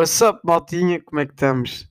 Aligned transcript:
What's 0.00 0.18
up, 0.22 0.40
maltinha? 0.42 0.98
Como 1.02 1.20
é 1.20 1.26
que 1.26 1.32
estamos? 1.34 1.86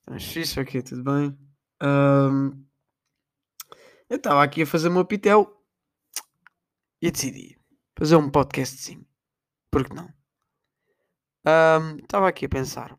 Estamos 0.00 0.24
fixe 0.24 0.58
aqui, 0.58 0.82
tudo 0.82 1.04
bem? 1.04 1.38
Ahm, 1.82 2.64
eu 4.08 4.16
estava 4.16 4.42
aqui 4.42 4.62
a 4.62 4.66
fazer 4.66 4.88
o 4.88 4.90
meu 4.90 5.04
pitel 5.04 5.46
e 7.02 7.10
decidi 7.10 7.58
fazer 7.94 8.16
um 8.16 8.30
podcastzinho. 8.30 9.06
Por 9.70 9.86
que 9.86 9.94
não? 9.94 10.08
Estava 11.98 12.26
aqui 12.26 12.46
a 12.46 12.48
pensar. 12.48 12.96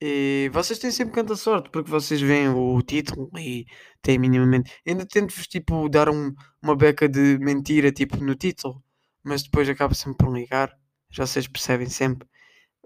E 0.00 0.50
vocês 0.52 0.80
têm 0.80 0.90
sempre 0.90 1.14
canta 1.14 1.36
sorte 1.36 1.70
porque 1.70 1.88
vocês 1.88 2.20
veem 2.20 2.48
o 2.48 2.82
título 2.82 3.30
e 3.38 3.64
têm 4.02 4.18
minimamente. 4.18 4.72
Ainda 4.84 5.06
tento-vos 5.06 5.46
tipo 5.46 5.88
dar 5.88 6.08
um- 6.08 6.34
uma 6.60 6.74
beca 6.74 7.08
de 7.08 7.38
mentira 7.38 7.92
tipo 7.92 8.16
no 8.16 8.34
título, 8.34 8.82
mas 9.22 9.44
depois 9.44 9.68
acaba 9.68 9.94
sempre 9.94 10.26
por 10.26 10.34
ligar. 10.34 10.76
Já 11.12 11.24
vocês 11.24 11.46
percebem 11.46 11.88
sempre. 11.88 12.31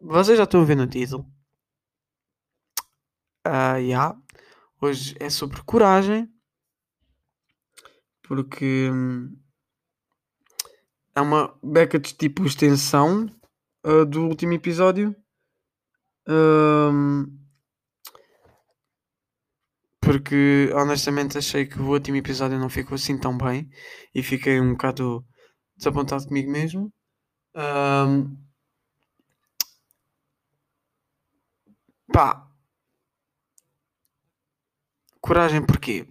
Vocês 0.01 0.37
já 0.37 0.45
estão 0.45 0.65
ver 0.65 0.77
no 0.77 0.87
título. 0.87 1.27
Ah, 3.45 3.81
já. 3.81 4.17
Hoje 4.81 5.17
é 5.19 5.31
sobre 5.31 5.63
coragem. 5.63 6.31
Porque 8.23 8.91
hum, 8.91 9.37
é 11.15 11.21
uma 11.21 11.59
beca 11.63 11.99
de 11.99 12.13
tipo 12.15 12.45
extensão 12.45 13.27
ah, 13.85 14.05
do 14.05 14.27
último 14.27 14.53
episódio. 14.53 15.17
Hum, 16.29 17.25
porque 20.01 20.71
honestamente 20.75 21.39
achei 21.39 21.67
que 21.67 21.81
o 21.81 21.91
último 21.91 22.17
episódio 22.17 22.59
não 22.59 22.69
ficou 22.69 22.97
assim 22.97 23.19
tão 23.19 23.37
bem 23.37 23.69
e 24.15 24.23
fiquei 24.23 24.61
um 24.61 24.73
bocado 24.73 25.25
desapontado 25.77 26.27
comigo 26.27 26.51
mesmo. 26.51 26.93
Hum, 27.55 28.46
pá, 32.17 32.27
coragem 35.21 35.65
porquê? 35.65 36.07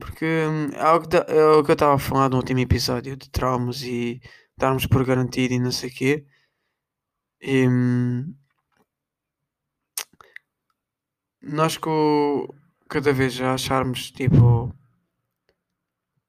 Porque 0.00 0.24
hum, 0.48 0.70
é 0.74 0.90
o 0.92 1.00
que 1.02 1.08
da- 1.08 1.26
é 1.28 1.64
que 1.64 1.70
eu 1.70 1.74
estava 1.74 1.94
a 1.94 1.98
falar 1.98 2.28
no 2.30 2.38
último 2.38 2.60
episódio 2.60 3.16
de 3.16 3.30
traumas 3.30 3.82
e 3.82 4.20
darmos 4.58 4.86
por 4.86 5.04
garantido 5.06 5.54
e 5.54 5.60
não 5.60 5.72
sei 5.72 5.90
o 5.90 5.94
quê. 5.94 6.26
E 7.40 7.56
hum, 7.68 8.34
nós 11.58 11.76
co- 11.78 12.52
cada 12.88 13.12
vez 13.12 13.40
a 13.40 13.54
acharmos 13.54 14.10
tipo 14.10 14.74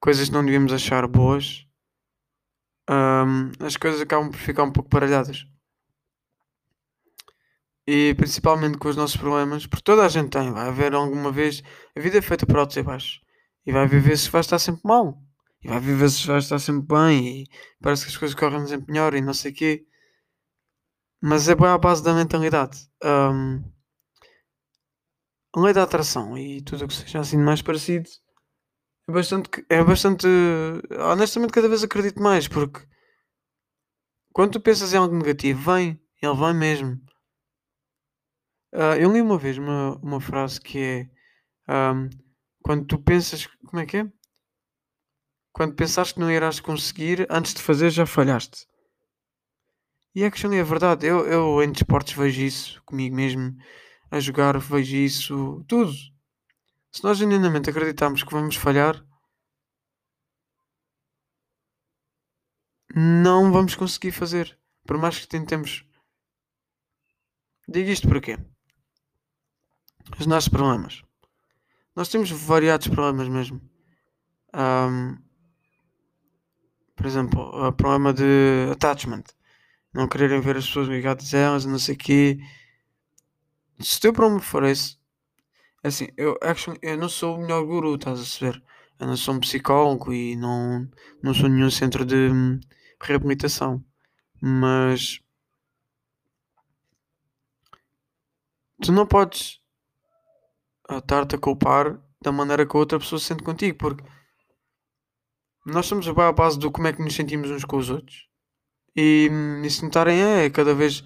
coisas 0.00 0.28
que 0.28 0.34
não 0.34 0.42
devíamos 0.42 0.72
achar 0.72 1.06
boas, 1.06 1.66
hum, 2.88 3.52
as 3.60 3.76
coisas 3.76 4.00
acabam 4.00 4.30
por 4.30 4.38
ficar 4.38 4.64
um 4.64 4.72
pouco 4.72 4.88
baralhadas. 4.90 5.46
E 7.86 8.14
principalmente 8.14 8.78
com 8.78 8.88
os 8.88 8.96
nossos 8.96 9.16
problemas, 9.16 9.66
porque 9.66 9.84
toda 9.84 10.04
a 10.04 10.08
gente 10.08 10.30
tem, 10.30 10.52
vai 10.52 10.68
haver 10.68 10.92
alguma 10.94 11.30
vez, 11.30 11.62
a 11.96 12.00
vida 12.00 12.18
é 12.18 12.22
feita 12.22 12.44
por 12.44 12.58
altos 12.58 12.76
e 12.76 12.82
baixos. 12.82 13.20
E 13.64 13.72
vai 13.72 13.86
vezes 13.86 14.26
que 14.26 14.32
vai 14.32 14.40
estar 14.40 14.58
sempre 14.58 14.82
mal. 14.84 15.18
E 15.62 15.68
vai 15.68 15.80
vezes 15.80 16.20
que 16.20 16.26
vai 16.26 16.38
estar 16.38 16.58
sempre 16.58 16.86
bem. 16.86 17.42
E 17.42 17.46
parece 17.80 18.04
que 18.04 18.10
as 18.10 18.16
coisas 18.16 18.34
correm 18.34 18.66
sempre 18.66 18.92
melhor 18.92 19.14
e 19.14 19.20
não 19.20 19.34
sei 19.34 19.52
o 19.52 19.54
quê. 19.54 19.86
Mas 21.20 21.48
é 21.48 21.54
bem 21.54 21.68
à 21.68 21.78
base 21.78 22.02
da 22.02 22.14
mentalidade. 22.14 22.78
Hum, 23.04 23.62
a 25.54 25.60
lei 25.60 25.72
da 25.72 25.84
atração 25.84 26.36
e 26.36 26.60
tudo 26.60 26.84
o 26.84 26.88
que 26.88 26.94
seja 26.94 27.20
assim 27.20 27.38
mais 27.38 27.62
parecido 27.62 28.08
é 29.08 29.12
bastante, 29.12 29.48
é 29.70 29.82
bastante. 29.82 30.26
Honestamente, 30.98 31.52
cada 31.52 31.68
vez 31.68 31.82
acredito 31.82 32.20
mais, 32.20 32.46
porque 32.46 32.80
quando 34.32 34.52
tu 34.52 34.60
pensas 34.60 34.92
em 34.92 34.98
algo 34.98 35.16
negativo, 35.16 35.72
vem, 35.72 36.00
ele 36.20 36.34
vem 36.34 36.54
mesmo. 36.54 37.00
Ah, 38.72 38.96
eu 38.98 39.12
li 39.12 39.20
uma 39.20 39.38
vez 39.38 39.58
uma, 39.58 39.96
uma 40.02 40.20
frase 40.20 40.60
que 40.60 40.78
é 40.78 41.10
ahm, 41.68 42.08
quando 42.62 42.86
tu 42.86 42.98
pensas. 42.98 43.46
Como 43.66 43.80
é 43.80 43.86
que 43.86 43.98
é? 43.98 44.12
Quando 45.52 45.74
pensaste 45.74 46.14
que 46.14 46.20
não 46.20 46.30
irás 46.30 46.60
conseguir, 46.60 47.26
antes 47.30 47.54
de 47.54 47.62
fazer 47.62 47.90
já 47.90 48.04
falhaste. 48.06 48.66
E 50.14 50.22
é 50.24 50.30
que 50.30 50.46
é 50.46 50.62
verdade. 50.64 51.06
Eu, 51.06 51.26
eu 51.26 51.62
em 51.62 51.70
desportos 51.72 52.14
vejo 52.14 52.40
isso 52.42 52.82
comigo 52.84 53.14
mesmo. 53.14 53.54
A 54.10 54.18
jogar 54.20 54.58
vejo 54.58 54.96
isso. 54.96 55.64
Tudo. 55.68 55.92
Se 56.90 57.04
nós 57.04 57.18
genuinamente 57.18 57.70
acreditarmos 57.70 58.22
que 58.22 58.32
vamos 58.32 58.56
falhar, 58.56 59.04
não 62.94 63.52
vamos 63.52 63.74
conseguir 63.74 64.12
fazer. 64.12 64.58
Por 64.86 64.96
mais 64.98 65.18
que 65.18 65.28
tentemos. 65.28 65.84
Digo 67.68 67.90
isto 67.90 68.08
porquê? 68.08 68.38
Os 70.18 70.26
nossos 70.26 70.48
problemas. 70.48 71.02
Nós 71.94 72.08
temos 72.08 72.30
variados 72.30 72.88
problemas 72.88 73.28
mesmo. 73.28 73.60
Ahm, 74.52 75.16
por 76.94 77.06
exemplo, 77.06 77.40
o 77.40 77.72
problema 77.72 78.12
de 78.12 78.70
attachment. 78.72 79.24
Não 79.92 80.08
quererem 80.08 80.40
ver 80.40 80.56
as 80.56 80.66
pessoas 80.66 80.88
ligadas 80.88 81.32
a 81.34 81.38
elas, 81.38 81.64
não 81.64 81.78
sei 81.78 81.94
o 81.94 81.98
quê. 81.98 82.38
Se 83.80 83.98
o 83.98 84.00
teu 84.00 84.12
problema 84.12 84.40
for 84.40 84.64
esse, 84.64 84.98
é 85.82 85.88
assim, 85.88 86.08
eu, 86.16 86.38
actually, 86.42 86.78
eu 86.82 86.96
não 86.96 87.08
sou 87.08 87.36
o 87.36 87.40
melhor 87.40 87.64
guru, 87.64 87.94
estás 87.94 88.20
a 88.20 88.24
saber? 88.24 88.62
Eu 88.98 89.06
não 89.06 89.16
sou 89.16 89.34
um 89.34 89.40
psicólogo 89.40 90.12
e 90.12 90.36
não, 90.36 90.88
não 91.22 91.34
sou 91.34 91.48
nenhum 91.48 91.70
centro 91.70 92.04
de 92.04 92.30
hum, 92.30 92.58
reabilitação. 93.00 93.84
Mas 94.40 95.20
tu 98.82 98.92
não 98.92 99.06
podes 99.06 99.60
ah, 100.88 100.98
estar-te 100.98 101.36
a 101.36 101.38
culpar 101.38 102.00
da 102.22 102.32
maneira 102.32 102.66
que 102.66 102.76
a 102.76 102.80
outra 102.80 102.98
pessoa 102.98 103.18
se 103.18 103.26
sente 103.26 103.42
contigo, 103.42 103.78
porque 103.78 104.04
nós 105.64 105.86
somos 105.86 106.06
à 106.08 106.32
base 106.32 106.58
do 106.58 106.70
como 106.70 106.86
é 106.86 106.92
que 106.92 107.02
nos 107.02 107.14
sentimos 107.14 107.50
uns 107.50 107.64
com 107.64 107.76
os 107.76 107.90
outros. 107.90 108.28
E, 108.96 109.28
hum, 109.30 109.62
e 109.64 109.70
se 109.70 109.82
notarem, 109.84 110.22
é, 110.22 110.50
cada 110.50 110.74
vez 110.74 111.02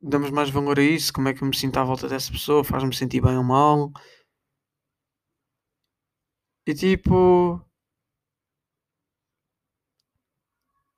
damos 0.00 0.30
mais 0.30 0.50
valor 0.50 0.78
a 0.78 0.82
isso, 0.82 1.12
como 1.12 1.28
é 1.28 1.34
que 1.34 1.42
eu 1.42 1.48
me 1.48 1.56
sinto 1.56 1.78
à 1.78 1.84
volta 1.84 2.08
dessa 2.08 2.32
pessoa, 2.32 2.64
faz-me 2.64 2.94
sentir 2.94 3.20
bem 3.20 3.36
ou 3.36 3.44
mal. 3.44 3.92
E 6.66 6.74
tipo, 6.74 7.64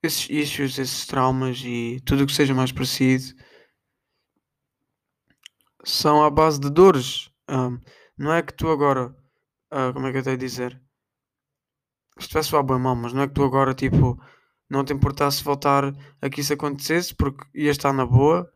esses 0.02 0.28
issues, 0.30 0.78
esses 0.78 1.06
traumas 1.06 1.62
e 1.64 2.00
tudo 2.04 2.24
o 2.24 2.26
que 2.26 2.32
seja 2.32 2.54
mais 2.54 2.72
parecido 2.72 3.34
são 5.84 6.22
à 6.24 6.30
base 6.30 6.60
de 6.60 6.70
dores. 6.70 7.29
Ahm, 7.50 7.80
não 8.16 8.32
é 8.32 8.42
que 8.42 8.54
tu 8.54 8.68
agora, 8.70 9.14
ah, 9.70 9.92
como 9.92 10.06
é 10.06 10.12
que 10.12 10.18
eu 10.18 10.22
tenho 10.22 10.36
a 10.36 10.38
dizer? 10.38 10.80
Isto 12.18 12.34
vai 12.34 12.42
soar 12.42 12.62
bem 12.64 12.78
mal, 12.78 12.94
mas 12.96 13.12
não 13.12 13.22
é 13.22 13.28
que 13.28 13.34
tu 13.34 13.42
agora, 13.42 13.74
tipo, 13.74 14.16
não 14.68 14.84
te 14.84 14.92
importasse 14.92 15.42
voltar 15.42 15.92
a 16.22 16.30
que 16.30 16.40
isso 16.40 16.52
acontecesse 16.52 17.14
porque 17.14 17.44
ia 17.54 17.70
estar 17.70 17.92
na 17.92 18.06
boa, 18.06 18.50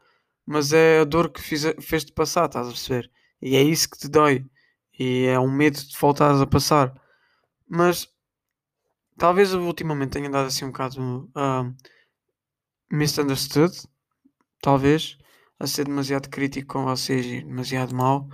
mas 0.47 0.73
é 0.73 1.01
a 1.01 1.05
dor 1.05 1.31
que 1.33 1.41
fez-te 1.43 2.13
passar, 2.13 2.47
estás 2.47 2.69
a 2.69 2.71
perceber? 2.71 3.11
E 3.43 3.57
é 3.57 3.63
isso 3.63 3.91
que 3.91 3.99
te 3.99 4.09
dói. 4.09 4.47
E 4.99 5.27
é 5.27 5.39
um 5.41 5.51
medo 5.51 5.77
de 5.79 5.97
voltares 5.99 6.41
a 6.41 6.47
passar. 6.47 6.95
Mas 7.69 8.09
talvez 9.19 9.53
eu 9.53 9.61
ultimamente 9.63 10.11
tenha 10.13 10.31
dado 10.31 10.47
assim 10.47 10.65
um 10.67 10.69
bocado 10.71 11.31
ahm, 11.35 11.75
misunderstood, 12.91 13.75
talvez, 14.61 15.19
a 15.59 15.67
ser 15.67 15.87
demasiado 15.87 16.29
crítico 16.29 16.75
com 16.75 16.85
vocês 16.85 17.27
e 17.27 17.43
demasiado 17.43 17.95
mau, 17.95 18.29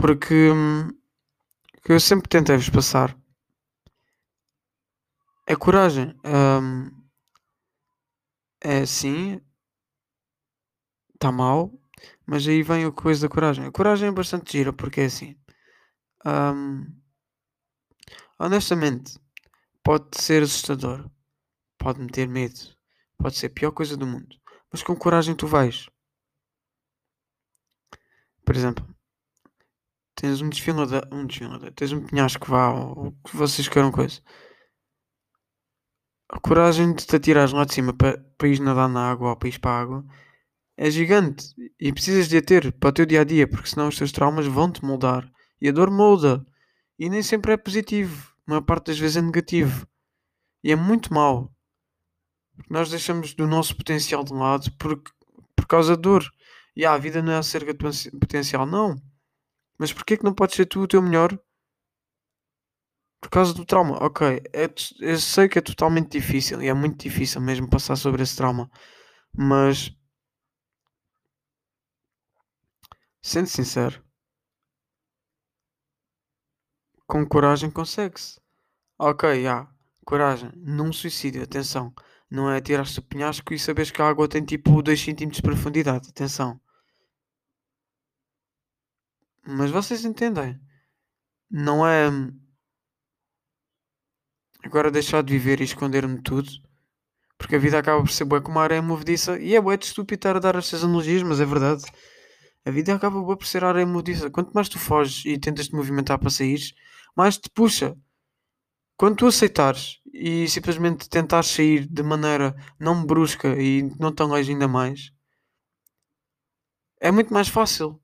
porque 0.00 0.50
hum, 0.52 0.88
que 1.84 1.92
eu 1.92 2.00
sempre 2.00 2.28
tentei-vos 2.28 2.70
passar 2.70 3.16
é 5.46 5.56
coragem. 5.56 6.14
Hum, 6.24 6.90
é 8.60 8.86
sim, 8.86 9.40
está 11.14 11.30
mal, 11.32 11.70
mas 12.26 12.46
aí 12.46 12.62
vem 12.62 12.84
a 12.84 12.92
coisa 12.92 13.28
da 13.28 13.34
coragem. 13.34 13.64
A 13.66 13.70
coragem 13.72 14.08
é 14.08 14.12
bastante 14.12 14.52
gira, 14.52 14.72
porque 14.72 15.00
é 15.02 15.04
assim. 15.06 15.36
hum, 16.26 16.86
honestamente, 18.38 19.18
pode 19.84 20.06
ser 20.20 20.42
assustador, 20.44 21.10
pode 21.78 22.00
meter 22.00 22.28
medo, 22.28 22.60
pode 23.18 23.36
ser 23.38 23.46
a 23.48 23.50
pior 23.50 23.72
coisa 23.72 23.96
do 23.96 24.06
mundo, 24.06 24.36
mas 24.72 24.82
com 24.82 24.96
coragem 24.96 25.34
tu 25.36 25.46
vais. 25.46 25.88
Por 28.44 28.56
exemplo, 28.56 28.84
tens 30.18 30.42
um 30.42 30.48
desfilador, 30.48 31.06
um 31.12 31.24
desfilador, 31.26 31.72
tens 31.72 31.92
um 31.92 32.04
penhasco 32.04 32.48
vá, 32.48 32.70
o 32.70 33.12
que 33.24 33.36
vocês 33.36 33.68
queiram 33.68 33.92
coisa. 33.92 34.20
A 36.28 36.40
coragem 36.40 36.92
de 36.92 37.06
te 37.06 37.14
atirares 37.14 37.52
lá 37.52 37.64
de 37.64 37.72
cima 37.72 37.94
para, 37.94 38.18
para 38.36 38.48
ir 38.48 38.60
nadar 38.60 38.88
na 38.88 39.08
água 39.10 39.30
ou 39.30 39.36
para 39.36 39.48
ir 39.48 39.58
para 39.60 39.70
a 39.70 39.80
água 39.80 40.04
é 40.76 40.90
gigante 40.90 41.54
e 41.80 41.92
precisas 41.92 42.28
de 42.28 42.36
a 42.36 42.42
ter 42.42 42.72
para 42.72 42.88
o 42.88 42.92
teu 42.92 43.06
dia 43.06 43.20
a 43.20 43.24
dia, 43.24 43.46
porque 43.48 43.68
senão 43.68 43.88
os 43.88 43.96
teus 43.96 44.10
traumas 44.10 44.46
vão 44.46 44.70
te 44.70 44.84
moldar 44.84 45.30
e 45.60 45.68
a 45.68 45.72
dor 45.72 45.90
molda 45.90 46.44
e 46.98 47.08
nem 47.08 47.22
sempre 47.22 47.52
é 47.52 47.56
positivo, 47.56 48.32
a 48.46 48.50
maior 48.50 48.62
parte 48.62 48.86
das 48.86 48.98
vezes 48.98 49.16
é 49.16 49.22
negativo 49.22 49.86
e 50.64 50.72
é 50.72 50.76
muito 50.76 51.14
mau. 51.14 51.52
Nós 52.68 52.90
deixamos 52.90 53.34
do 53.34 53.46
nosso 53.46 53.76
potencial 53.76 54.24
de 54.24 54.32
lado 54.32 54.70
por, 54.72 55.00
por 55.54 55.66
causa 55.68 55.94
da 55.94 56.02
dor. 56.02 56.28
E 56.74 56.84
ah, 56.84 56.94
a 56.94 56.98
vida 56.98 57.22
não 57.22 57.32
é 57.32 57.36
acerca 57.36 57.72
do 57.72 58.18
potencial, 58.18 58.66
não. 58.66 58.96
Mas 59.78 59.92
porquê 59.92 60.16
que 60.16 60.24
não 60.24 60.34
podes 60.34 60.56
ser 60.56 60.66
tu 60.66 60.80
o 60.82 60.88
teu 60.88 61.00
melhor 61.02 61.38
por 63.20 63.30
causa 63.30 63.52
do 63.54 63.64
trauma? 63.64 63.96
Ok, 64.04 64.42
é, 64.52 64.68
eu 65.00 65.18
sei 65.18 65.48
que 65.48 65.58
é 65.58 65.62
totalmente 65.62 66.10
difícil 66.18 66.62
e 66.62 66.68
é 66.68 66.74
muito 66.74 67.02
difícil 67.02 67.40
mesmo 67.40 67.68
passar 67.68 67.96
sobre 67.96 68.22
esse 68.22 68.36
trauma. 68.36 68.70
Mas 69.36 69.92
sendo 73.22 73.46
sincero, 73.48 74.02
com 77.08 77.26
coragem 77.26 77.70
consegue-se. 77.70 78.40
Ok, 78.98 79.28
há 79.30 79.34
yeah, 79.34 79.70
coragem, 80.04 80.52
num 80.56 80.92
suicídio, 80.92 81.42
atenção. 81.42 81.94
Não 82.30 82.50
é 82.50 82.60
tirar-se 82.60 82.98
o 83.00 83.02
penhasco 83.02 83.54
e 83.54 83.58
saberes 83.58 83.90
que 83.90 84.02
a 84.02 84.08
água 84.08 84.28
tem 84.28 84.44
tipo 84.44 84.82
2 84.82 85.00
cm 85.00 85.36
de 85.36 85.42
profundidade, 85.42 86.08
atenção. 86.10 86.60
Mas 89.50 89.70
vocês 89.70 90.04
entendem? 90.04 90.60
Não 91.50 91.86
é 91.86 92.10
agora 94.62 94.90
deixar 94.90 95.22
de 95.22 95.32
viver 95.32 95.62
e 95.62 95.64
esconder-me 95.64 96.20
tudo. 96.20 96.50
Porque 97.38 97.56
a 97.56 97.58
vida 97.58 97.78
acaba 97.78 98.02
por 98.02 98.10
ser 98.10 98.26
bué 98.26 98.42
como 98.42 98.58
a 98.58 98.64
areia 98.64 98.82
movediça. 98.82 99.38
E 99.38 99.56
é 99.56 99.60
bué 99.60 99.78
de 99.78 99.86
estúpido 99.86 100.18
estar 100.18 100.36
a 100.36 100.38
dar 100.38 100.56
estas 100.56 100.84
analogias, 100.84 101.22
mas 101.22 101.40
é 101.40 101.46
verdade. 101.46 101.82
A 102.66 102.70
vida 102.70 102.94
acaba 102.94 103.24
por 103.24 103.46
ser 103.46 103.64
areia 103.64 103.86
movediça. 103.86 104.30
Quanto 104.30 104.52
mais 104.52 104.68
tu 104.68 104.78
foges 104.78 105.24
e 105.24 105.38
tentas 105.38 105.68
te 105.68 105.74
movimentar 105.74 106.18
para 106.18 106.28
sair, 106.28 106.60
mais 107.16 107.38
te 107.38 107.48
puxa. 107.48 107.96
Quando 108.98 109.16
tu 109.16 109.26
aceitares 109.28 109.98
e 110.12 110.46
simplesmente 110.48 111.08
tentares 111.08 111.48
sair 111.48 111.86
de 111.86 112.02
maneira 112.02 112.54
não 112.78 113.02
brusca 113.02 113.56
e 113.58 113.82
não 113.98 114.14
tão 114.14 114.26
longe 114.26 114.52
ainda 114.52 114.68
mais, 114.68 115.10
é 117.00 117.10
muito 117.10 117.32
mais 117.32 117.48
fácil. 117.48 117.98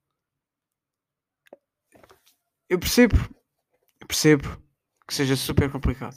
Eu 2.74 2.78
percebo, 2.80 3.14
eu 4.00 4.06
percebo 4.08 4.60
que 5.06 5.14
seja 5.14 5.36
super 5.36 5.70
complicado. 5.70 6.16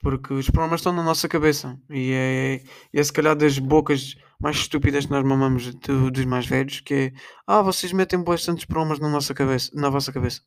Porque 0.00 0.32
os 0.32 0.48
problemas 0.48 0.78
estão 0.78 0.92
na 0.92 1.02
nossa 1.02 1.28
cabeça. 1.28 1.76
E 1.90 2.12
é, 2.12 2.64
e 2.92 3.00
é 3.00 3.02
se 3.02 3.12
calhar 3.12 3.34
das 3.34 3.58
bocas 3.58 4.14
mais 4.40 4.54
estúpidas 4.58 5.06
que 5.06 5.10
nós 5.10 5.24
mamamos 5.24 5.74
do, 5.74 6.08
dos 6.12 6.24
mais 6.24 6.46
velhos, 6.46 6.78
que 6.78 6.94
é 6.94 7.12
Ah, 7.48 7.62
vocês 7.62 7.92
metem 7.92 8.22
bastantes 8.22 8.64
problemas 8.64 9.00
na 9.00 9.08
nossa 9.08 9.34
cabeça, 9.34 9.72
na 9.74 9.90
vossa 9.90 10.12
cabeça. 10.12 10.40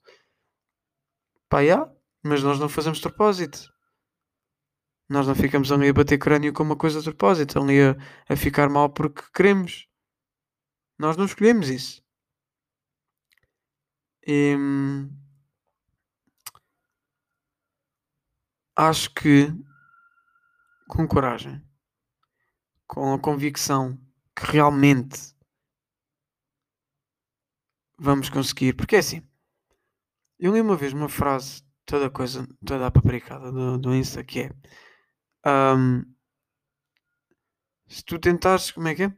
Pá, 1.50 1.60
yeah, 1.60 1.92
mas 2.24 2.42
nós 2.42 2.57
não 2.57 2.69
fazemos 2.69 3.01
propósito. 3.01 3.69
Nós 5.10 5.27
não 5.27 5.36
ficamos 5.36 5.69
ali 5.69 5.89
a 5.89 5.94
bater 5.94 6.18
crânio 6.18 6.54
com 6.54 6.63
uma 6.63 6.77
coisa 6.77 7.00
de 7.01 7.12
propósito, 7.12 7.60
ali 7.60 7.81
a, 7.81 7.98
a 8.30 8.38
ficar 8.38 8.69
mal 8.69 8.89
porque 8.89 9.21
queremos. 9.36 9.86
Nós 10.98 11.18
não 11.18 11.25
escolhemos 11.25 11.68
isso. 11.69 12.01
Hum, 14.27 15.10
acho 18.75 19.10
que 19.13 19.54
com 20.89 21.07
coragem, 21.07 21.62
com 22.88 23.13
a 23.13 23.19
convicção 23.19 23.98
que 24.36 24.51
realmente 24.51 25.33
vamos 27.98 28.30
conseguir, 28.30 28.74
porque 28.74 28.95
é 28.95 29.00
assim. 29.00 29.21
Eu 30.39 30.54
li 30.54 30.62
uma 30.62 30.75
vez 30.75 30.94
uma 30.94 31.10
frase, 31.10 31.62
toda 31.86 32.10
coisa, 32.10 32.48
toda 32.66 32.88
a 32.88 32.92
papricada 32.92 33.51
do, 33.51 33.77
do 33.77 33.94
Insta, 33.95 34.24
que 34.24 34.50
é 35.45 35.75
um, 35.75 36.04
se 37.88 38.04
tu 38.04 38.18
tentares, 38.19 38.71
como 38.71 38.88
é 38.88 38.95
que 38.95 39.04
é? 39.04 39.13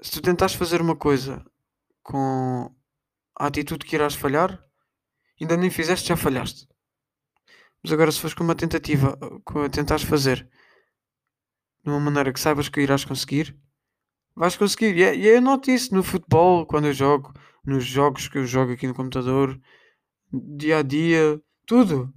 Se 0.00 0.10
tu 0.12 0.22
tentares 0.22 0.54
fazer 0.54 0.80
uma 0.80 0.96
coisa 0.96 1.44
com 2.02 2.74
a 3.38 3.46
atitude 3.46 3.84
que 3.84 3.96
irás 3.96 4.14
falhar, 4.14 4.62
ainda 5.40 5.56
nem 5.56 5.70
fizeste, 5.70 6.08
já 6.08 6.16
falhaste. 6.16 6.66
Mas 7.82 7.92
agora, 7.92 8.10
se 8.10 8.20
fores 8.20 8.34
com 8.34 8.42
uma 8.42 8.54
tentativa, 8.54 9.16
com 9.44 9.62
a 9.62 9.68
tentares 9.68 10.04
fazer 10.04 10.48
de 11.84 11.90
uma 11.90 12.00
maneira 12.00 12.32
que 12.32 12.40
saibas 12.40 12.68
que 12.68 12.80
irás 12.80 13.04
conseguir, 13.04 13.56
vais 14.34 14.56
conseguir. 14.56 14.96
E, 14.96 15.02
é, 15.02 15.16
e 15.16 15.26
eu 15.26 15.40
noto 15.40 15.70
isso 15.70 15.94
no 15.94 16.02
futebol, 16.02 16.66
quando 16.66 16.86
eu 16.86 16.92
jogo, 16.92 17.32
nos 17.64 17.84
jogos 17.84 18.28
que 18.28 18.38
eu 18.38 18.46
jogo 18.46 18.72
aqui 18.72 18.86
no 18.86 18.94
computador, 18.94 19.60
dia 20.32 20.78
a 20.78 20.82
dia, 20.82 21.40
tudo. 21.66 22.12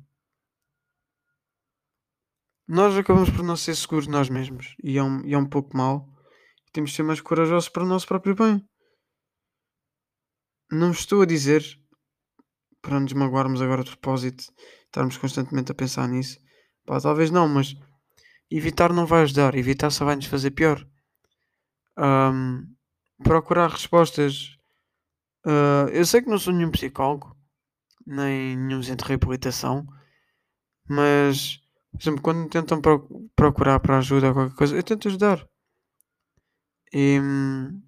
Nós 2.68 2.96
acabamos 2.96 3.30
por 3.30 3.44
não 3.44 3.56
ser 3.56 3.76
seguros 3.76 4.08
nós 4.08 4.30
mesmos. 4.30 4.76
E 4.84 4.98
é 4.98 5.04
um, 5.04 5.26
e 5.26 5.34
é 5.34 5.38
um 5.38 5.46
pouco 5.46 5.76
mau. 5.76 6.08
Temos 6.72 6.92
de 6.92 6.98
ser 6.98 7.04
mais 7.04 7.20
corajosos 7.20 7.68
para 7.70 7.84
o 7.84 7.88
nosso 7.88 8.08
próprio 8.08 8.36
bem. 8.36 8.69
Não 10.72 10.92
estou 10.92 11.22
a 11.22 11.26
dizer 11.26 11.64
para 12.82 13.00
nos 13.00 13.14
magoarmos 13.14 13.62
agora 13.62 13.84
de 13.84 13.90
propósito, 13.92 14.46
estarmos 14.86 15.18
constantemente 15.18 15.72
a 15.72 15.76
pensar 15.76 16.08
nisso. 16.08 16.40
Pá, 16.86 17.00
talvez 17.00 17.32
não, 17.32 17.48
mas 17.48 17.76
evitar 18.50 18.94
não 18.94 19.06
vai 19.06 19.24
ajudar, 19.24 19.56
evitar 19.56 19.90
só 19.90 20.06
vai 20.06 20.16
nos 20.16 20.26
fazer 20.26 20.52
pior. 20.52 20.86
Um, 21.98 22.66
procurar 23.24 23.70
respostas. 23.70 24.56
Uh, 25.46 25.90
eu 25.92 26.06
sei 26.06 26.22
que 26.22 26.30
não 26.30 26.38
sou 26.38 26.54
nenhum 26.54 26.72
psicólogo, 26.72 27.36
nem 28.06 28.56
nenhum 28.56 28.84
centro 28.84 29.06
de 29.06 29.10
reabilitação, 29.10 29.86
mas, 30.88 31.60
por 31.92 32.02
exemplo, 32.02 32.22
quando 32.22 32.50
tentam 32.50 32.82
pro 32.82 33.08
procurar 33.36 33.80
para 33.80 33.98
ajuda 33.98 34.30
ou 34.30 34.34
qualquer 34.34 34.56
coisa, 34.56 34.76
eu 34.76 34.84
tento 34.84 35.08
ajudar. 35.08 35.48
E, 36.94 37.20
hum, 37.20 37.82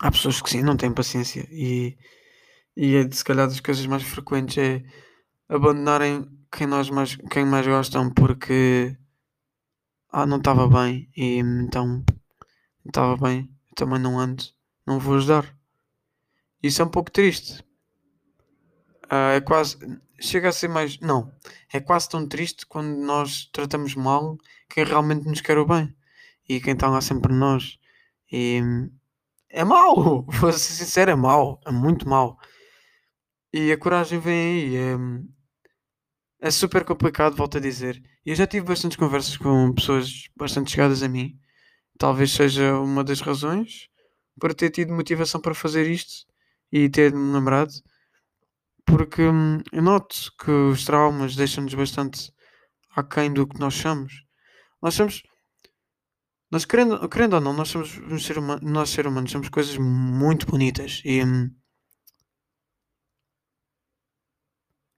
há 0.00 0.10
pessoas 0.10 0.40
que 0.40 0.50
sim, 0.50 0.62
não 0.62 0.76
têm 0.76 0.92
paciência 0.92 1.46
e 1.50 1.96
e 2.76 2.94
é 2.96 3.10
se 3.10 3.24
calhar 3.24 3.48
das 3.48 3.60
coisas 3.60 3.86
mais 3.86 4.02
frequentes 4.02 4.58
é 4.58 4.84
abandonarem 5.48 6.28
quem 6.52 6.66
nós 6.66 6.90
mais, 6.90 7.16
quem 7.30 7.44
mais 7.46 7.66
gostam 7.66 8.12
porque 8.12 8.96
ah, 10.10 10.26
não 10.26 10.38
estava 10.38 10.68
bem 10.68 11.10
e 11.16 11.38
então 11.38 12.04
não 12.86 12.90
estava 12.90 13.16
bem, 13.16 13.50
também 13.74 13.98
não 13.98 14.18
ando, 14.18 14.44
não 14.86 14.98
vou 14.98 15.16
ajudar. 15.16 15.54
Isso 16.62 16.80
é 16.80 16.84
um 16.84 16.88
pouco 16.88 17.10
triste. 17.10 17.64
Ah, 19.10 19.32
é 19.32 19.40
quase. 19.40 19.76
Chega 20.20 20.48
a 20.48 20.52
ser 20.52 20.68
mais. 20.68 20.98
Não. 21.00 21.32
É 21.72 21.80
quase 21.80 22.08
tão 22.08 22.26
triste 22.26 22.64
quando 22.66 22.96
nós 22.96 23.46
tratamos 23.52 23.94
mal 23.94 24.38
quem 24.68 24.84
realmente 24.84 25.26
nos 25.26 25.40
quer 25.40 25.58
o 25.58 25.66
bem. 25.66 25.94
E 26.48 26.60
quem 26.60 26.74
está 26.74 26.88
lá 26.88 27.00
sempre 27.00 27.32
nós. 27.32 27.78
E 28.32 28.60
é 29.50 29.64
mau. 29.64 30.22
Vou 30.28 30.52
ser 30.52 30.72
sincero, 30.74 31.10
é 31.10 31.14
mau. 31.16 31.60
É 31.66 31.70
muito 31.70 32.08
mau. 32.08 32.38
E 33.52 33.72
a 33.72 33.78
coragem 33.78 34.18
vem 34.18 34.38
aí. 34.38 34.76
É, 34.76 36.48
é 36.48 36.50
super 36.50 36.84
complicado, 36.84 37.36
volto 37.36 37.58
a 37.58 37.60
dizer. 37.60 38.02
E 38.24 38.30
eu 38.30 38.36
já 38.36 38.46
tive 38.46 38.66
bastantes 38.66 38.96
conversas 38.96 39.36
com 39.36 39.72
pessoas 39.72 40.28
bastante 40.36 40.70
chegadas 40.70 41.02
a 41.02 41.08
mim. 41.08 41.38
Talvez 41.98 42.32
seja 42.32 42.78
uma 42.78 43.02
das 43.02 43.20
razões 43.20 43.88
para 44.38 44.54
ter 44.54 44.70
tido 44.70 44.92
motivação 44.92 45.40
para 45.40 45.54
fazer 45.54 45.90
isto 45.90 46.26
e 46.70 46.88
ter-me 46.88 47.32
lembrado. 47.32 47.72
Porque 48.84 49.22
hum, 49.22 49.60
eu 49.72 49.82
noto 49.82 50.32
que 50.38 50.50
os 50.50 50.84
traumas 50.84 51.34
deixam-nos 51.34 51.74
bastante 51.74 52.32
aquém 52.94 53.32
do 53.32 53.46
que 53.46 53.58
nós 53.58 53.74
somos. 53.74 54.24
Nós 54.82 54.94
somos. 54.94 55.22
Nós 56.56 56.64
querendo, 56.64 57.06
querendo 57.10 57.34
ou 57.34 57.40
não, 57.42 57.52
nós 57.52 57.68
somos 57.68 57.98
um 57.98 58.18
ser 58.18 58.38
humano, 58.38 58.62
nós 58.62 58.88
ser 58.88 59.06
humanos 59.06 59.30
somos 59.30 59.50
coisas 59.50 59.76
muito 59.76 60.46
bonitas 60.46 61.02
e 61.04 61.22
hum, 61.22 61.50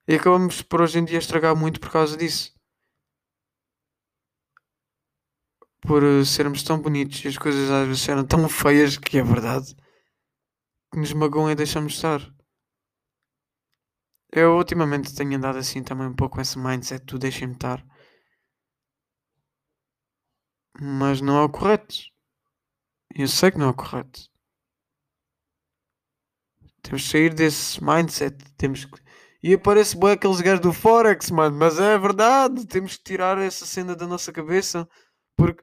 E 0.06 0.14
acabamos 0.14 0.62
por 0.62 0.80
hoje 0.80 1.00
em 1.00 1.04
dia 1.04 1.18
estragar 1.18 1.56
muito 1.56 1.80
por 1.80 1.90
causa 1.90 2.16
disso. 2.16 2.54
Por 5.80 6.04
eh, 6.04 6.24
sermos 6.24 6.62
tão 6.62 6.80
bonitos 6.80 7.24
e 7.24 7.28
as 7.28 7.36
coisas 7.36 7.68
às 7.72 7.88
vezes 7.88 8.08
eram 8.08 8.24
tão 8.24 8.48
feias 8.48 8.96
que 8.96 9.18
é 9.18 9.24
verdade. 9.24 9.74
Que 10.92 11.00
nos 11.00 11.12
magoam 11.12 11.50
e 11.50 11.56
deixamos 11.56 11.94
estar. 11.94 12.20
Eu 14.30 14.56
ultimamente 14.56 15.12
tenho 15.12 15.36
andado 15.36 15.58
assim 15.58 15.82
também 15.82 16.06
um 16.06 16.14
pouco 16.14 16.36
com 16.36 16.40
esse 16.40 16.56
mindset 16.56 17.04
do 17.04 17.18
deixem-me 17.18 17.54
estar. 17.54 17.84
Mas 20.80 21.20
não 21.20 21.38
é 21.38 21.42
o 21.44 21.48
correto. 21.48 21.96
Eu 23.14 23.28
sei 23.28 23.50
que 23.50 23.58
não 23.58 23.66
é 23.66 23.70
o 23.70 23.74
correto. 23.74 24.28
Temos 26.82 27.04
que 27.04 27.10
sair 27.10 27.34
desse 27.34 27.82
mindset. 27.82 28.36
Temos 28.56 28.84
que 28.84 29.08
e 29.42 29.54
aparece 29.54 29.96
bem 29.96 30.10
aqueles 30.10 30.40
gajos 30.40 30.60
do 30.60 30.72
Forex, 30.72 31.30
mano. 31.30 31.56
Mas 31.56 31.78
é 31.78 31.96
verdade, 31.96 32.66
temos 32.66 32.96
que 32.96 33.04
tirar 33.04 33.38
essa 33.38 33.64
cena 33.64 33.94
da 33.94 34.06
nossa 34.06 34.32
cabeça. 34.32 34.88
Porque 35.36 35.62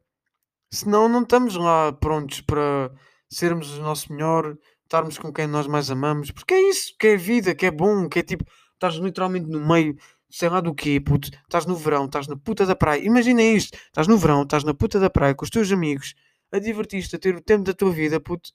senão 0.72 1.10
não 1.10 1.24
estamos 1.24 1.56
lá 1.56 1.92
prontos 1.92 2.42
para 2.42 2.92
sermos 3.30 3.78
o 3.78 3.82
nosso 3.82 4.14
melhor, 4.14 4.58
estarmos 4.84 5.18
com 5.18 5.32
quem 5.34 5.48
nós 5.48 5.68
mais 5.68 5.92
amamos. 5.92 6.32
Porque 6.32 6.54
é 6.54 6.70
isso 6.70 6.96
que 6.98 7.08
é 7.08 7.18
vida, 7.18 7.54
que 7.54 7.66
é 7.66 7.72
bom, 7.72 8.08
que 8.08 8.20
é 8.20 8.24
tipo, 8.24 8.46
estás 8.74 8.96
literalmente 8.96 9.48
no 9.48 9.66
meio, 9.68 9.96
sei 10.36 10.50
lá 10.50 10.60
do 10.60 10.75
quê, 10.75 11.00
puto. 11.00 11.30
Estás 11.30 11.65
no 11.65 11.75
verão, 11.75 12.06
estás 12.06 12.27
na 12.27 12.36
puta 12.36 12.65
da 12.65 12.75
praia. 12.75 13.01
Imagina 13.01 13.42
isto: 13.42 13.77
estás 13.77 14.06
no 14.06 14.18
verão, 14.18 14.44
estás 14.44 14.65
na 14.65 14.74
puta 14.74 15.00
da 15.00 15.10
praia 15.10 15.34
com 15.34 15.46
os 15.46 15.50
teus 15.50 15.72
amigos, 15.72 16.13
a 16.51 16.60
divertir-te, 16.60 17.15
a 17.15 17.20
ter 17.20 17.36
o 17.36 17.42
tempo 17.42 17.63
da 17.63 17.74
tua 17.74 17.92
vida, 17.92 18.20
puto. 18.20 18.51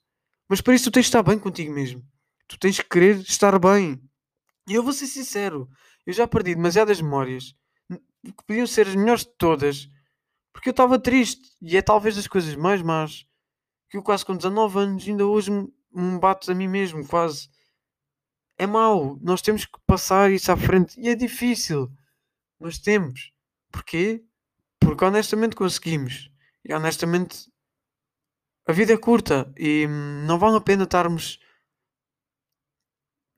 Mas 0.47 0.61
para 0.61 0.75
isso 0.75 0.85
tu 0.85 0.93
tens 0.93 1.05
de 1.05 1.07
estar 1.07 1.23
bem 1.23 1.39
contigo 1.39 1.73
mesmo. 1.73 2.03
Tu 2.47 2.59
tens 2.59 2.77
que 2.77 2.87
querer 2.87 3.17
estar 3.21 3.57
bem. 3.57 3.99
E 4.69 4.75
eu 4.75 4.83
vou 4.83 4.93
ser 4.93 5.07
sincero: 5.07 5.67
eu 6.05 6.13
já 6.13 6.27
perdi 6.27 6.53
demasiadas 6.53 7.01
memórias 7.01 7.55
que 7.89 8.45
podiam 8.45 8.67
ser 8.67 8.87
as 8.87 8.95
melhores 8.95 9.23
de 9.23 9.31
todas 9.37 9.89
porque 10.53 10.69
eu 10.69 10.71
estava 10.71 10.99
triste. 10.99 11.49
E 11.59 11.75
é 11.77 11.81
talvez 11.81 12.15
das 12.15 12.27
coisas 12.27 12.55
mais 12.55 12.81
más 12.83 13.25
que 13.89 13.97
eu 13.97 14.03
quase 14.03 14.23
com 14.23 14.35
19 14.37 14.79
anos 14.79 15.07
ainda 15.07 15.25
hoje 15.25 15.49
me, 15.49 15.67
me 15.91 16.19
bato 16.19 16.49
a 16.51 16.55
mim 16.55 16.67
mesmo, 16.67 17.05
quase. 17.07 17.49
É 18.61 18.67
mau. 18.67 19.17
Nós 19.23 19.41
temos 19.41 19.65
que 19.65 19.79
passar 19.87 20.29
isso 20.29 20.51
à 20.51 20.55
frente. 20.55 20.93
E 21.01 21.09
é 21.09 21.15
difícil. 21.15 21.91
Mas 22.59 22.77
temos. 22.77 23.33
Porquê? 23.71 24.23
Porque 24.79 25.03
honestamente 25.03 25.55
conseguimos. 25.55 26.29
E 26.63 26.71
honestamente 26.71 27.51
a 28.67 28.71
vida 28.71 28.93
é 28.93 28.97
curta 28.97 29.51
e 29.57 29.87
hum, 29.87 30.25
não 30.27 30.37
vale 30.37 30.57
a 30.57 30.61
pena 30.61 30.83
estarmos. 30.83 31.39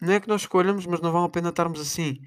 Não 0.02 0.12
é 0.12 0.20
que 0.20 0.28
nós 0.28 0.42
escolhamos, 0.42 0.86
mas 0.86 1.00
não 1.00 1.14
vale 1.14 1.28
a 1.28 1.30
pena 1.30 1.50
estarmos 1.50 1.80
assim. 1.80 2.20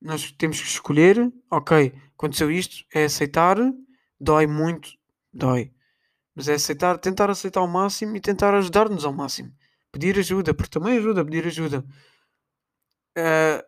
Nós 0.00 0.30
temos 0.30 0.60
que 0.60 0.68
escolher, 0.68 1.32
ok, 1.50 1.92
aconteceu 2.14 2.48
isto, 2.48 2.84
é 2.94 3.06
aceitar, 3.06 3.56
dói 4.20 4.46
muito, 4.46 4.90
dói. 5.32 5.72
Mas 6.32 6.46
é 6.46 6.54
aceitar, 6.54 6.96
tentar 6.98 7.28
aceitar 7.28 7.58
ao 7.58 7.66
máximo 7.66 8.14
e 8.16 8.20
tentar 8.20 8.54
ajudar-nos 8.54 9.04
ao 9.04 9.12
máximo. 9.12 9.52
Pedir 9.90 10.16
ajuda, 10.16 10.54
porque 10.54 10.78
também 10.78 10.96
ajuda 10.96 11.22
a 11.22 11.24
pedir 11.24 11.44
ajuda. 11.44 11.84
Uh, 13.16 13.62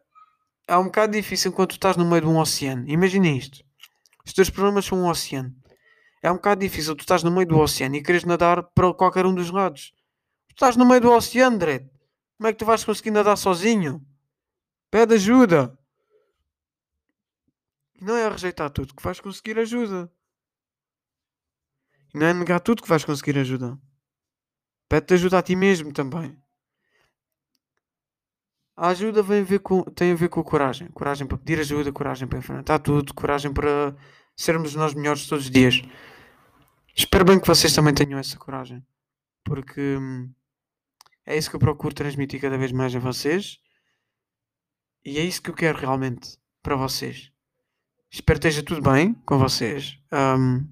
é 0.66 0.76
um 0.76 0.84
bocado 0.84 1.12
difícil 1.12 1.52
quando 1.52 1.70
tu 1.70 1.74
estás 1.74 1.96
no 1.96 2.04
meio 2.04 2.22
de 2.22 2.28
um 2.28 2.38
oceano. 2.38 2.88
Imagina 2.88 3.28
isto. 3.28 3.64
Os 4.24 4.32
teus 4.32 4.48
problemas 4.48 4.84
são 4.84 4.98
um 4.98 5.08
oceano. 5.08 5.54
É 6.22 6.30
um 6.30 6.36
bocado 6.36 6.60
difícil. 6.60 6.94
Tu 6.94 7.00
estás 7.00 7.22
no 7.22 7.30
meio 7.30 7.46
do 7.46 7.58
oceano 7.58 7.96
e 7.96 8.02
queres 8.02 8.24
nadar 8.24 8.62
para 8.62 8.94
qualquer 8.94 9.26
um 9.26 9.34
dos 9.34 9.50
lados. 9.50 9.92
Tu 10.48 10.54
estás 10.54 10.76
no 10.76 10.86
meio 10.86 11.00
do 11.00 11.10
oceano, 11.10 11.58
Dredd. 11.58 11.90
Como 12.38 12.48
é 12.48 12.52
que 12.52 12.58
tu 12.58 12.64
vais 12.64 12.84
conseguir 12.84 13.10
nadar 13.10 13.36
sozinho? 13.36 14.04
Pede 14.90 15.14
ajuda. 15.14 15.78
Não 18.00 18.16
é 18.16 18.28
rejeitar 18.28 18.70
tudo 18.70 18.94
que 18.94 19.02
vais 19.02 19.20
conseguir 19.20 19.58
ajuda. 19.58 20.10
Não 22.14 22.26
é 22.26 22.34
negar 22.34 22.60
tudo 22.60 22.82
que 22.82 22.88
vais 22.88 23.04
conseguir 23.04 23.38
ajuda. 23.38 23.78
Pede-te 24.88 25.14
ajuda 25.14 25.38
a 25.38 25.42
ti 25.42 25.56
mesmo 25.56 25.92
também. 25.92 26.36
A 28.76 28.88
ajuda 28.88 29.22
vem 29.22 29.40
a 29.40 29.44
ver 29.44 29.58
com, 29.60 29.82
tem 29.82 30.12
a 30.12 30.14
ver 30.14 30.28
com 30.28 30.42
coragem. 30.42 30.88
Coragem 30.88 31.26
para 31.26 31.38
pedir 31.38 31.60
ajuda, 31.60 31.92
coragem 31.92 32.26
para 32.26 32.38
enfrentar 32.38 32.78
tudo, 32.78 33.12
coragem 33.14 33.52
para 33.52 33.94
sermos 34.36 34.74
nós 34.74 34.94
melhores 34.94 35.26
todos 35.26 35.44
os 35.44 35.50
dias. 35.50 35.82
Espero 36.94 37.24
bem 37.24 37.38
que 37.38 37.46
vocês 37.46 37.74
também 37.74 37.94
tenham 37.94 38.18
essa 38.18 38.38
coragem. 38.38 38.82
Porque 39.44 39.96
hum, 39.98 40.32
é 41.26 41.36
isso 41.36 41.50
que 41.50 41.56
eu 41.56 41.60
procuro 41.60 41.94
transmitir 41.94 42.40
cada 42.40 42.56
vez 42.56 42.72
mais 42.72 42.94
a 42.94 42.98
vocês. 42.98 43.58
E 45.04 45.18
é 45.18 45.24
isso 45.24 45.42
que 45.42 45.50
eu 45.50 45.54
quero 45.54 45.78
realmente 45.78 46.38
para 46.62 46.76
vocês. 46.76 47.30
Espero 48.10 48.38
que 48.38 48.46
esteja 48.46 48.64
tudo 48.64 48.82
bem 48.82 49.14
com 49.26 49.38
vocês. 49.38 49.98
Um, 50.12 50.66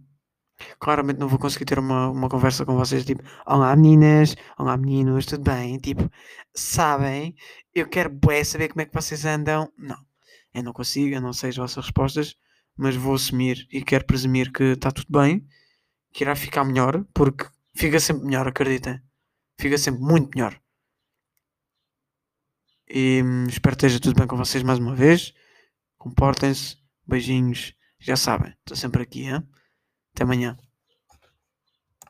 Claramente 0.78 1.18
não 1.18 1.28
vou 1.28 1.38
conseguir 1.38 1.64
ter 1.64 1.78
uma, 1.78 2.10
uma 2.10 2.28
conversa 2.28 2.64
com 2.64 2.76
vocês 2.76 3.04
tipo, 3.04 3.22
olá 3.46 3.74
meninas, 3.76 4.36
olá 4.58 4.76
meninos, 4.76 5.26
tudo 5.26 5.44
bem? 5.44 5.78
Tipo, 5.78 6.10
sabem, 6.54 7.34
eu 7.74 7.88
quero 7.88 8.10
bué 8.10 8.44
saber 8.44 8.68
como 8.68 8.82
é 8.82 8.86
que 8.86 8.94
vocês 8.94 9.24
andam. 9.24 9.72
Não, 9.76 9.98
eu 10.54 10.62
não 10.62 10.72
consigo, 10.72 11.14
eu 11.14 11.20
não 11.20 11.32
sei 11.32 11.50
as 11.50 11.56
vossas 11.56 11.84
respostas, 11.84 12.36
mas 12.76 12.96
vou 12.96 13.14
assumir 13.14 13.66
e 13.70 13.82
quero 13.82 14.04
presumir 14.04 14.52
que 14.52 14.62
está 14.64 14.90
tudo 14.90 15.08
bem, 15.10 15.46
que 16.12 16.24
irá 16.24 16.34
ficar 16.34 16.64
melhor, 16.64 17.04
porque 17.14 17.46
fica 17.74 18.00
sempre 18.00 18.24
melhor, 18.26 18.48
acreditem. 18.48 19.00
Fica 19.58 19.76
sempre 19.76 20.00
muito 20.00 20.30
melhor. 20.34 20.58
E 22.88 23.22
hum, 23.22 23.44
espero 23.48 23.76
que 23.76 23.86
esteja 23.86 24.00
tudo 24.00 24.18
bem 24.18 24.26
com 24.26 24.36
vocês 24.36 24.62
mais 24.62 24.78
uma 24.78 24.94
vez. 24.94 25.32
Comportem-se, 25.96 26.76
beijinhos, 27.06 27.74
já 27.98 28.16
sabem, 28.16 28.54
estou 28.60 28.76
sempre 28.76 29.02
aqui, 29.02 29.24
hein? 29.24 29.46
Hasta 30.20 30.26
mañana. 30.26 30.69